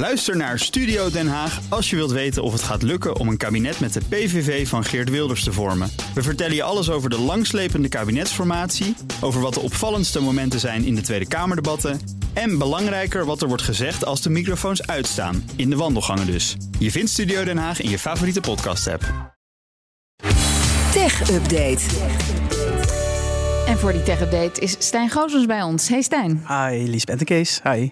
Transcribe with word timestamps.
Luister 0.00 0.36
naar 0.36 0.58
Studio 0.58 1.10
Den 1.10 1.28
Haag 1.28 1.60
als 1.68 1.90
je 1.90 1.96
wilt 1.96 2.10
weten 2.10 2.42
of 2.42 2.52
het 2.52 2.62
gaat 2.62 2.82
lukken 2.82 3.16
om 3.16 3.28
een 3.28 3.36
kabinet 3.36 3.80
met 3.80 3.92
de 3.92 4.00
PVV 4.08 4.68
van 4.68 4.84
Geert 4.84 5.10
Wilders 5.10 5.44
te 5.44 5.52
vormen. 5.52 5.90
We 6.14 6.22
vertellen 6.22 6.54
je 6.54 6.62
alles 6.62 6.90
over 6.90 7.10
de 7.10 7.18
langslepende 7.18 7.88
kabinetsformatie, 7.88 8.96
over 9.20 9.40
wat 9.40 9.54
de 9.54 9.60
opvallendste 9.60 10.20
momenten 10.20 10.60
zijn 10.60 10.84
in 10.84 10.94
de 10.94 11.00
Tweede 11.00 11.28
Kamerdebatten 11.28 12.00
en 12.32 12.58
belangrijker 12.58 13.24
wat 13.24 13.42
er 13.42 13.48
wordt 13.48 13.62
gezegd 13.62 14.04
als 14.04 14.22
de 14.22 14.30
microfoons 14.30 14.86
uitstaan, 14.86 15.50
in 15.56 15.70
de 15.70 15.76
wandelgangen 15.76 16.26
dus. 16.26 16.56
Je 16.78 16.90
vindt 16.90 17.10
Studio 17.10 17.44
Den 17.44 17.58
Haag 17.58 17.80
in 17.80 17.90
je 17.90 17.98
favoriete 17.98 18.40
podcast-app. 18.40 19.34
Tech 20.92 21.30
Update. 21.30 21.84
En 23.66 23.78
voor 23.78 23.92
die 23.92 24.02
tech-update 24.02 24.60
is 24.60 24.76
Stijn 24.78 25.10
Goosens 25.10 25.46
bij 25.46 25.62
ons. 25.62 25.88
Hey 25.88 26.02
Stijn. 26.02 26.44
Hi, 26.48 26.88
Liesbeth 26.88 27.18
en 27.18 27.24
Kees. 27.24 27.60
Hi. 27.62 27.90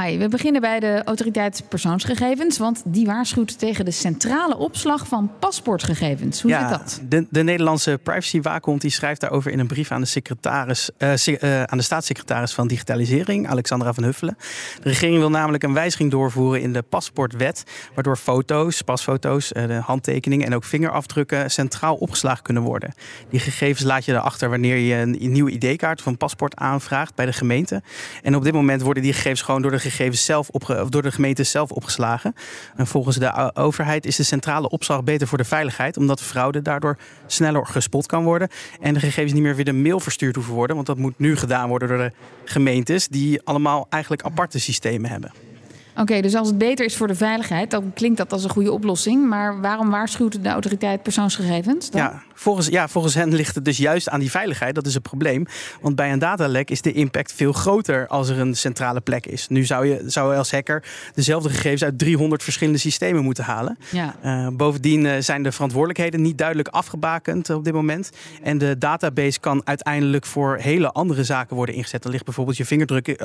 Hi, 0.00 0.18
we 0.18 0.28
beginnen 0.28 0.60
bij 0.60 0.80
de 0.80 1.02
autoriteit 1.04 1.64
persoonsgegevens, 1.68 2.58
want 2.58 2.82
die 2.86 3.06
waarschuwt 3.06 3.58
tegen 3.58 3.84
de 3.84 3.90
centrale 3.90 4.56
opslag 4.56 5.06
van 5.06 5.30
paspoortgegevens. 5.38 6.42
Hoe 6.42 6.50
ja, 6.50 6.68
zit 6.68 6.78
dat? 6.78 7.00
De, 7.08 7.26
de 7.30 7.42
Nederlandse 7.42 7.98
privacywaakhond 8.02 8.80
die 8.80 8.90
schrijft 8.90 9.20
daarover 9.20 9.50
in 9.50 9.58
een 9.58 9.66
brief 9.66 9.90
aan 9.90 10.00
de, 10.00 10.06
secretaris, 10.06 10.90
uh, 10.98 11.26
uh, 11.26 11.62
aan 11.62 11.78
de 11.78 11.84
staatssecretaris 11.84 12.52
van 12.52 12.66
Digitalisering, 12.66 13.48
Alexandra 13.48 13.92
van 13.92 14.04
Huffelen. 14.04 14.36
De 14.82 14.88
regering 14.88 15.18
wil 15.18 15.30
namelijk 15.30 15.62
een 15.62 15.74
wijziging 15.74 16.10
doorvoeren 16.10 16.62
in 16.62 16.72
de 16.72 16.82
paspoortwet, 16.82 17.64
waardoor 17.94 18.16
foto's, 18.16 18.82
pasfoto's, 18.82 19.52
uh, 19.52 19.66
de 19.66 19.74
handtekeningen 19.74 20.46
en 20.46 20.54
ook 20.54 20.64
vingerafdrukken 20.64 21.50
centraal 21.50 21.94
opgeslagen 21.94 22.42
kunnen 22.42 22.62
worden. 22.62 22.94
Die 23.30 23.40
gegevens 23.40 23.82
laat 23.82 24.04
je 24.04 24.12
erachter 24.12 24.50
wanneer 24.50 24.76
je 24.76 24.94
een 24.94 25.32
nieuwe 25.32 25.50
ID-kaart 25.50 26.00
of 26.00 26.06
een 26.06 26.16
paspoort 26.16 26.56
aanvraagt 26.56 27.14
bij 27.14 27.26
de 27.26 27.32
gemeente. 27.32 27.82
En 28.22 28.36
op 28.36 28.44
dit 28.44 28.52
moment 28.52 28.82
worden 28.82 29.02
die 29.02 29.12
gegevens 29.12 29.42
gewoon 29.42 29.62
door 29.62 29.70
de 29.70 29.80
gegevens 29.82 30.24
zelf 30.24 30.48
opge 30.48 30.86
door 30.88 31.02
de 31.02 31.12
gemeente 31.12 31.42
zelf 31.42 31.70
opgeslagen. 31.70 32.34
En 32.76 32.86
volgens 32.86 33.16
de 33.16 33.54
overheid 33.54 34.06
is 34.06 34.16
de 34.16 34.22
centrale 34.22 34.68
opslag 34.68 35.04
beter 35.04 35.26
voor 35.26 35.38
de 35.38 35.44
veiligheid, 35.44 35.96
omdat 35.96 36.20
fraude 36.20 36.62
daardoor 36.62 36.96
sneller 37.26 37.66
gespot 37.66 38.06
kan 38.06 38.24
worden. 38.24 38.48
En 38.80 38.94
de 38.94 39.00
gegevens 39.00 39.32
niet 39.32 39.42
meer 39.42 39.54
via 39.54 39.64
de 39.64 39.72
mail 39.72 40.00
verstuurd 40.00 40.34
hoeven 40.34 40.54
worden, 40.54 40.76
want 40.76 40.88
dat 40.88 40.98
moet 40.98 41.18
nu 41.18 41.36
gedaan 41.36 41.68
worden 41.68 41.88
door 41.88 41.98
de 41.98 42.12
gemeentes, 42.44 43.08
die 43.08 43.40
allemaal 43.44 43.86
eigenlijk 43.90 44.22
aparte 44.22 44.58
systemen 44.58 45.10
hebben. 45.10 45.51
Oké, 45.96 46.20
dus 46.20 46.34
als 46.34 46.48
het 46.48 46.58
beter 46.58 46.84
is 46.84 46.96
voor 46.96 47.06
de 47.06 47.14
veiligheid, 47.14 47.70
dan 47.70 47.92
klinkt 47.94 48.16
dat 48.16 48.32
als 48.32 48.44
een 48.44 48.50
goede 48.50 48.72
oplossing. 48.72 49.28
Maar 49.28 49.60
waarom 49.60 49.90
waarschuwt 49.90 50.42
de 50.42 50.48
autoriteit 50.48 51.02
persoonsgegevens? 51.02 51.90
Dan? 51.90 52.00
Ja, 52.00 52.22
volgens, 52.34 52.66
ja, 52.66 52.88
volgens 52.88 53.14
hen 53.14 53.34
ligt 53.34 53.54
het 53.54 53.64
dus 53.64 53.76
juist 53.76 54.08
aan 54.08 54.20
die 54.20 54.30
veiligheid. 54.30 54.74
Dat 54.74 54.86
is 54.86 54.94
het 54.94 55.02
probleem. 55.02 55.46
Want 55.80 55.96
bij 55.96 56.12
een 56.12 56.18
datalek 56.18 56.70
is 56.70 56.82
de 56.82 56.92
impact 56.92 57.32
veel 57.32 57.52
groter 57.52 58.06
als 58.06 58.28
er 58.28 58.38
een 58.38 58.56
centrale 58.56 59.00
plek 59.00 59.26
is. 59.26 59.48
Nu 59.48 59.64
zou 59.64 59.86
je, 59.86 60.02
zou 60.06 60.32
je 60.32 60.38
als 60.38 60.50
hacker 60.50 60.84
dezelfde 61.14 61.48
gegevens 61.48 61.84
uit 61.84 61.98
300 61.98 62.42
verschillende 62.42 62.78
systemen 62.78 63.22
moeten 63.24 63.44
halen. 63.44 63.78
Ja. 63.90 64.14
Uh, 64.24 64.48
bovendien 64.52 65.04
uh, 65.04 65.12
zijn 65.18 65.42
de 65.42 65.52
verantwoordelijkheden 65.52 66.22
niet 66.22 66.38
duidelijk 66.38 66.68
afgebakend 66.68 67.50
op 67.50 67.64
dit 67.64 67.72
moment. 67.72 68.10
En 68.42 68.58
de 68.58 68.78
database 68.78 69.40
kan 69.40 69.62
uiteindelijk 69.64 70.26
voor 70.26 70.56
hele 70.56 70.92
andere 70.92 71.24
zaken 71.24 71.56
worden 71.56 71.74
ingezet. 71.74 72.02
Dan 72.02 72.12
ligt 72.12 72.24
bijvoorbeeld 72.24 72.56
je 72.56 72.64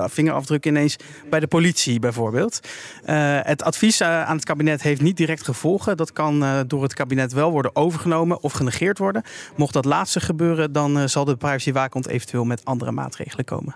vingerafdruk 0.09 0.65
ineens 0.65 0.95
bij 1.29 1.39
de 1.39 1.47
politie 1.47 1.99
bijvoorbeeld. 1.99 2.56
Uh, 3.05 3.39
het 3.41 3.63
advies 3.63 4.01
uh, 4.01 4.23
aan 4.23 4.35
het 4.35 4.45
kabinet 4.45 4.81
heeft 4.81 5.01
niet 5.01 5.17
direct 5.17 5.43
gevolgen. 5.43 5.97
Dat 5.97 6.13
kan 6.13 6.43
uh, 6.43 6.59
door 6.67 6.83
het 6.83 6.93
kabinet 6.93 7.33
wel 7.33 7.51
worden 7.51 7.75
overgenomen 7.75 8.43
of 8.43 8.53
genegeerd 8.53 8.97
worden. 8.97 9.23
Mocht 9.55 9.73
dat 9.73 9.85
laatste 9.85 10.19
gebeuren, 10.19 10.71
dan 10.71 11.09
zal 11.09 11.25
de 11.25 11.35
privacywaakhond 11.35 12.07
eventueel 12.07 12.45
met 12.45 12.65
andere 12.65 12.91
maatregelen 12.91 13.45
komen. 13.45 13.75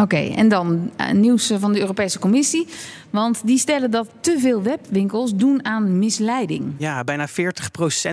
Oké, 0.00 0.16
en 0.16 0.48
dan 0.48 0.90
uh, 1.00 1.10
nieuws 1.10 1.52
van 1.58 1.72
de 1.72 1.80
Europese 1.80 2.18
Commissie. 2.18 2.66
Want 3.10 3.40
die 3.44 3.58
stellen 3.58 3.90
dat 3.90 4.08
te 4.20 4.38
veel 4.38 4.62
webwinkels 4.62 5.34
doen 5.34 5.64
aan 5.64 5.98
misleiding. 5.98 6.74
Ja, 6.78 7.04
bijna 7.04 7.28
40% 7.28 7.32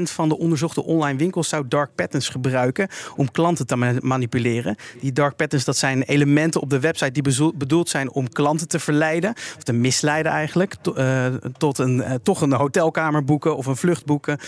van 0.04 0.30
de 0.30 0.38
onderzochte 0.38 0.84
online 0.84 1.18
winkels 1.18 1.50
zou 1.50 1.68
dark 1.68 1.90
patterns 1.96 2.30
gebruiken 2.30 2.88
om 3.16 3.32
klanten 3.32 3.68
te 3.68 4.00
manipuleren. 4.02 4.76
Die 5.02 5.14
dark 5.14 5.36
patterns 5.36 5.66
dat 5.66 5.78
zijn 5.78 6.02
elementen 6.04 6.62
op 6.62 6.70
de 6.70 6.80
website 6.80 7.12
die 7.12 7.54
bedoeld 7.56 7.90
zijn 7.90 8.12
om 8.12 8.30
klanten 8.30 8.68
te 8.68 8.80
verleiden, 8.80 9.30
of 9.30 9.64
te 9.64 9.74
misleiden 9.74 10.32
eigenlijk, 10.32 10.76
uh, 10.98 11.26
tot 11.58 11.78
een, 11.78 12.04
toch 12.24 12.42
een 12.42 12.54
hotelkamer 12.54 13.24
boeken 13.24 13.58
of 13.58 13.66
een 13.66 13.78
vlucht 13.78 14.06
boeken. 14.06 14.40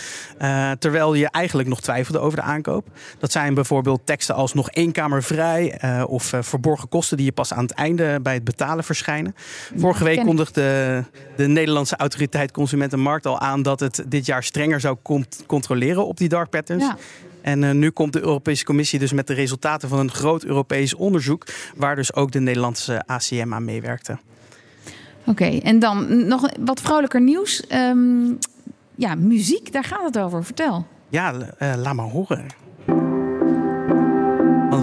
terwijl 0.78 1.14
je 1.14 1.28
eigenlijk 1.28 1.68
nog 1.68 1.80
twijfelde 1.80 2.18
over 2.18 2.38
de 2.38 2.44
aankoop. 2.44 2.86
Dat 3.18 3.32
zijn 3.32 3.54
bijvoorbeeld 3.54 4.00
teksten 4.04 4.34
als 4.34 4.54
nog 4.54 4.70
één 4.70 4.92
kamer 4.92 5.22
vrij 5.22 5.80
of 6.04 6.32
verborgen 6.40 6.88
kosten 6.88 7.16
die 7.16 7.25
je 7.26 7.32
pas 7.32 7.52
aan 7.52 7.62
het 7.62 7.72
einde 7.72 8.20
bij 8.22 8.34
het 8.34 8.44
betalen 8.44 8.84
verschijnen. 8.84 9.34
Vorige 9.76 10.04
week 10.04 10.22
kondigde 10.24 11.04
de 11.36 11.46
Nederlandse 11.46 11.96
autoriteit 11.96 12.50
Consumentenmarkt 12.50 13.26
al 13.26 13.40
aan 13.40 13.62
dat 13.62 13.80
het 13.80 14.04
dit 14.08 14.26
jaar 14.26 14.42
strenger 14.42 14.80
zou 14.80 14.96
controleren 15.46 16.06
op 16.06 16.16
die 16.16 16.28
dark 16.28 16.50
patterns. 16.50 16.82
Ja. 16.82 16.96
En 17.40 17.62
uh, 17.62 17.70
nu 17.70 17.90
komt 17.90 18.12
de 18.12 18.20
Europese 18.20 18.64
Commissie 18.64 18.98
dus 18.98 19.12
met 19.12 19.26
de 19.26 19.34
resultaten 19.34 19.88
van 19.88 19.98
een 19.98 20.10
groot 20.10 20.44
Europees 20.44 20.94
onderzoek, 20.94 21.46
waar 21.76 21.96
dus 21.96 22.14
ook 22.14 22.32
de 22.32 22.40
Nederlandse 22.40 23.02
ACM 23.06 23.54
aan 23.54 23.64
meewerkte. 23.64 24.18
Oké, 25.20 25.30
okay, 25.30 25.60
en 25.64 25.78
dan 25.78 26.26
nog 26.26 26.50
wat 26.60 26.80
vrolijker 26.80 27.20
nieuws. 27.20 27.64
Um, 27.72 28.38
ja, 28.94 29.14
muziek, 29.14 29.72
daar 29.72 29.84
gaat 29.84 30.04
het 30.04 30.18
over. 30.18 30.44
Vertel. 30.44 30.86
Ja, 31.08 31.32
uh, 31.34 31.74
laat 31.76 31.94
maar 31.94 32.06
horen. 32.06 32.46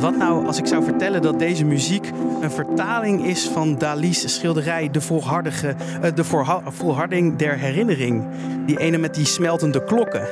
Wat 0.03 0.17
nou 0.17 0.45
als 0.45 0.57
ik 0.57 0.67
zou 0.67 0.83
vertellen 0.83 1.21
dat 1.21 1.39
deze 1.39 1.65
muziek 1.65 2.11
een 2.41 2.51
vertaling 2.51 3.25
is 3.25 3.47
van 3.47 3.77
Dali's 3.77 4.33
schilderij 4.33 4.89
De, 4.91 5.01
volhardige, 5.01 5.75
uh, 6.03 6.15
de 6.15 6.23
volharding 6.71 7.35
der 7.37 7.57
herinnering? 7.57 8.27
Die 8.65 8.79
ene 8.79 8.97
met 8.97 9.15
die 9.15 9.25
smeltende 9.25 9.83
klokken. 9.83 10.27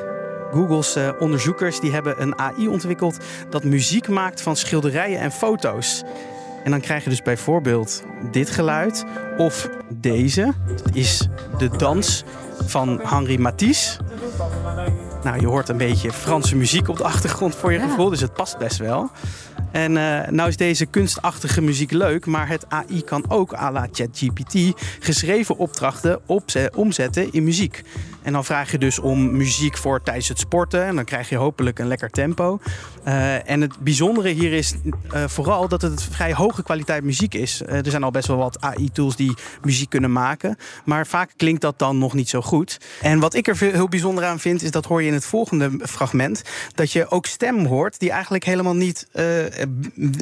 Google's 0.52 0.98
uh, 0.98 1.10
onderzoekers 1.20 1.80
die 1.80 1.92
hebben 1.92 2.22
een 2.22 2.40
AI 2.40 2.68
ontwikkeld 2.68 3.18
dat 3.50 3.64
muziek 3.64 4.08
maakt 4.08 4.42
van 4.42 4.56
schilderijen 4.56 5.20
en 5.20 5.32
foto's. 5.32 6.04
En 6.64 6.72
dan 6.72 6.82
krijg 6.82 7.04
je 7.04 7.10
dus 7.10 7.22
bijvoorbeeld 7.22 8.04
dit 8.32 8.50
geluid 8.50 9.06
of 9.38 9.70
deze. 9.90 10.54
Dat 10.68 10.96
is 10.96 11.28
de 11.58 11.70
dans 11.78 12.24
van 12.66 13.00
Henri 13.04 13.40
Matisse. 13.40 14.00
Nou, 15.24 15.40
je 15.40 15.48
hoort 15.48 15.70
een 15.70 15.78
beetje 15.78 16.12
Franse 16.12 16.56
muziek 16.56 16.88
op 16.88 16.98
de 16.98 17.04
achtergrond 17.04 17.56
voor 17.56 17.72
je 17.72 17.80
ja. 17.80 17.88
gevoel, 17.88 18.10
dus 18.10 18.22
het 18.22 18.34
past 18.34 18.58
best 18.58 18.78
wel. 18.78 19.10
En 19.72 19.92
uh, 19.92 20.28
nou 20.28 20.50
is 20.50 20.58
deze 20.58 20.86
kunstachtige 20.86 21.62
muziek 21.62 21.92
leuk, 21.92 22.26
maar 22.26 22.48
het 22.48 22.66
AI 22.70 23.02
kan 23.04 23.26
ook 23.28 23.54
à 23.54 23.72
la 23.72 23.88
ChatGPT 23.92 24.56
geschreven 25.00 25.58
opdrachten 25.58 26.20
omzetten 26.76 27.32
in 27.32 27.44
muziek. 27.44 27.84
En 28.22 28.34
dan 28.34 28.46
vraag 28.46 28.72
je 28.72 28.78
dus 28.78 29.00
om 29.00 29.38
muziek 29.38 29.78
voor 29.78 30.02
tijdens 30.02 30.28
het 30.28 30.40
sporten. 30.40 30.86
En 30.86 30.96
dan 30.96 31.06
krijg 31.06 31.30
je 31.30 31.36
hopelijk 31.36 31.80
een 31.80 31.88
lekker 31.88 32.10
tempo. 32.10 32.60
Uh, 33.08 33.50
en 33.50 33.62
het 33.62 33.80
bijzondere 33.80 34.30
hier 34.30 34.54
is 34.54 34.74
uh, 34.84 35.24
vooral 35.28 35.68
dat 35.68 35.82
het 35.82 36.04
vrij 36.04 36.34
hoge 36.34 36.64
kwaliteit 36.64 37.04
muziek 37.04 37.34
is. 37.34 37.62
Uh, 37.62 37.74
er 37.74 37.90
zijn 37.90 38.04
al 38.04 38.12
best 38.12 38.28
wel 38.28 38.38
wat 38.38 38.62
AI-tools 38.62 39.16
die 39.16 39.34
muziek 39.62 39.90
kunnen 39.90 40.12
maken. 40.12 40.58
Maar 40.86 41.08
vaak 41.08 41.32
klinkt 41.38 41.62
dat 41.62 41.80
dan 41.80 41.98
nog 41.98 42.14
niet 42.14 42.30
zo 42.30 42.42
goed. 42.42 42.80
En 43.02 43.20
wat 43.20 43.34
ik 43.34 43.48
er 43.48 43.58
heel 43.58 43.90
bijzonder 43.90 44.24
aan 44.24 44.40
vind, 44.40 44.62
is 44.62 44.72
dat 44.72 44.86
hoor 44.86 45.02
je 45.02 45.08
in 45.08 45.14
het 45.14 45.26
volgende 45.26 45.72
fragment. 45.82 46.42
Dat 46.76 46.92
je 46.92 47.10
ook 47.10 47.26
stem 47.26 47.66
hoort 47.66 48.00
die 48.00 48.12
eigenlijk 48.12 48.44
helemaal 48.44 48.76
niet 48.76 49.08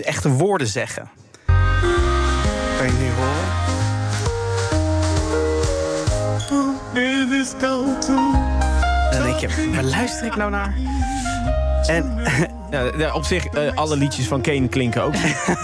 echte 0.03 0.29
woorden 0.29 0.67
zeggen. 0.67 1.09
Kan 2.77 2.87
je 2.87 2.93
nu 2.93 3.09
horen? 3.09 3.68
Dan 9.11 9.23
denk 9.23 9.39
je, 9.39 9.71
waar 9.73 9.83
luister 9.83 10.25
ik 10.25 10.35
nou 10.35 10.51
naar? 10.51 10.73
En 11.87 12.15
ja, 12.97 13.13
op 13.13 13.23
zich, 13.23 13.53
uh, 13.53 13.75
alle 13.75 13.97
liedjes 13.97 14.27
van 14.27 14.41
Kane 14.41 14.67
klinken 14.67 15.03
ook. 15.03 15.13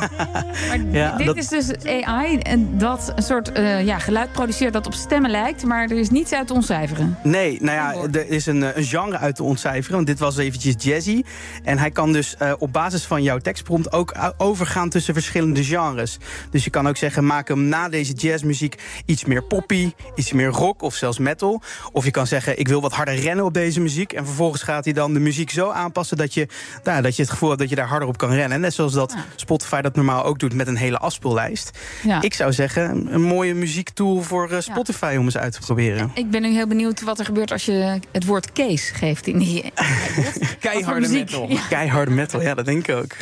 maar 0.67 0.79
ja, 0.91 1.17
dit 1.17 1.25
dat... 1.25 1.35
is 1.35 1.47
dus 1.47 1.71
AI 1.85 2.37
en 2.37 2.77
dat 2.77 3.11
een 3.15 3.23
soort 3.23 3.57
uh, 3.57 3.85
ja, 3.85 3.99
geluid 3.99 4.31
produceert 4.31 4.73
dat 4.73 4.85
op 4.85 4.93
stemmen 4.93 5.31
lijkt, 5.31 5.63
maar 5.63 5.84
er 5.84 5.97
is 5.97 6.09
niets 6.09 6.34
uit 6.34 6.47
te 6.47 6.53
ontcijferen. 6.53 7.17
Nee, 7.23 7.57
nou 7.61 7.78
ja, 7.78 8.19
er 8.19 8.29
is 8.29 8.45
een, 8.45 8.78
een 8.78 8.84
genre 8.84 9.17
uit 9.17 9.35
te 9.35 9.43
ontcijferen. 9.43 9.95
Want 9.95 10.07
dit 10.07 10.19
was 10.19 10.37
eventjes 10.37 10.75
jazzy. 10.78 11.23
En 11.63 11.78
hij 11.78 11.91
kan 11.91 12.13
dus 12.13 12.35
uh, 12.41 12.53
op 12.57 12.73
basis 12.73 13.03
van 13.03 13.23
jouw 13.23 13.37
tekstprompt 13.37 13.91
ook 13.91 14.16
overgaan 14.37 14.90
tussen 14.90 15.13
verschillende 15.13 15.63
genres. 15.63 16.17
Dus 16.51 16.63
je 16.63 16.69
kan 16.69 16.87
ook 16.87 16.97
zeggen, 16.97 17.25
maak 17.25 17.47
hem 17.47 17.63
na 17.67 17.90
deze 17.90 18.13
jazzmuziek 18.13 18.75
iets 19.05 19.25
meer 19.25 19.43
poppy, 19.43 19.93
iets 20.16 20.31
meer 20.31 20.49
rock 20.49 20.81
of 20.81 20.95
zelfs 20.95 21.19
metal. 21.19 21.61
Of 21.91 22.05
je 22.05 22.11
kan 22.11 22.28
zeggen, 22.28 22.59
ik 22.59 22.67
wil 22.67 22.81
wat 22.81 22.93
harder 22.93 23.16
rennen 23.16 23.45
op 23.45 23.53
deze 23.53 23.81
muziek. 23.81 24.13
En 24.13 24.25
vervolgens 24.25 24.61
gaat 24.61 24.84
hij 24.85 24.93
dan 24.93 25.13
de 25.13 25.19
muziek 25.19 25.49
zo 25.49 25.69
aanpassen 25.69 26.04
dat 26.09 26.34
je... 26.34 26.47
Nou, 26.84 27.02
dat 27.02 27.16
je 27.16 27.22
het 27.22 27.31
gevoel 27.31 27.49
hebt 27.49 27.61
dat 27.61 27.69
je 27.69 27.75
daar 27.75 27.87
harder 27.87 28.07
op 28.07 28.17
kan 28.17 28.31
rennen. 28.31 28.61
Net 28.61 28.73
zoals 28.73 28.93
dat 28.93 29.13
ja. 29.16 29.25
Spotify 29.35 29.81
dat 29.81 29.96
normaal 29.96 30.23
ook 30.23 30.40
doet 30.40 30.53
met 30.53 30.67
een 30.67 30.75
hele 30.75 30.97
afspeellijst. 30.97 31.79
Ja. 32.03 32.22
Ik 32.22 32.34
zou 32.34 32.53
zeggen, 32.53 33.13
een 33.13 33.22
mooie 33.22 33.53
muziektool 33.53 34.22
voor 34.22 34.52
uh, 34.52 34.59
Spotify 34.59 35.09
ja. 35.13 35.19
om 35.19 35.25
eens 35.25 35.37
uit 35.37 35.53
te 35.53 35.59
proberen. 35.59 36.11
Ik 36.13 36.29
ben 36.29 36.41
nu 36.41 36.53
heel 36.53 36.67
benieuwd 36.67 37.02
wat 37.02 37.19
er 37.19 37.25
gebeurt 37.25 37.52
als 37.52 37.66
je 37.66 37.99
het 38.11 38.25
woord 38.25 38.52
case 38.52 38.93
geeft 38.93 39.28
in 39.28 39.37
die... 39.37 39.72
Keiharde 40.59 41.09
metal. 41.09 41.49
Keiharde 41.69 42.11
metal, 42.11 42.41
ja, 42.41 42.53
dat 42.53 42.66
denk 42.66 42.87
ik 42.87 42.96
ook. 42.96 43.16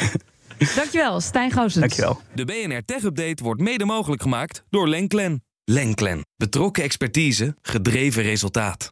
Dankjewel, 0.75 1.21
Stijn 1.21 1.51
Goosens. 1.51 1.80
Dankjewel. 1.80 2.21
De 2.33 2.45
BNR 2.45 2.85
Tech 2.85 3.03
Update 3.03 3.44
wordt 3.44 3.62
mede 3.62 3.85
mogelijk 3.85 4.21
gemaakt 4.21 4.63
door 4.69 4.88
Lenklen. 4.88 5.44
Lenklen. 5.65 6.25
Betrokken 6.38 6.83
expertise, 6.83 7.56
gedreven 7.62 8.24
resultaat. 8.24 8.91